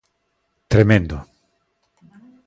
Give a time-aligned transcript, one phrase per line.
[0.71, 1.17] Tremendo.